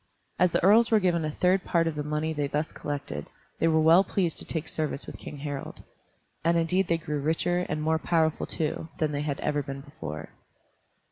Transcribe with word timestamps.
As 0.39 0.51
the 0.51 0.63
earls 0.63 0.89
were 0.89 0.99
given 0.99 1.23
a 1.23 1.29
third 1.31 1.63
part 1.63 1.85
of 1.85 1.93
the 1.93 2.01
money 2.03 2.33
they 2.33 2.47
thus 2.47 2.71
collected, 2.71 3.27
they 3.59 3.67
were 3.67 3.79
well 3.79 4.03
pleased 4.03 4.39
to 4.39 4.45
take 4.45 4.67
service 4.67 5.05
with 5.05 5.19
King 5.19 5.37
Harald. 5.37 5.83
And 6.43 6.57
indeed 6.57 6.87
they 6.87 6.97
grew 6.97 7.19
richer, 7.21 7.67
and 7.69 7.83
more 7.83 7.99
powerful 7.99 8.47
too, 8.47 8.89
than 8.97 9.11
they 9.11 9.21
had 9.21 9.39
ever 9.41 9.61
been 9.61 9.81
before. 9.81 10.29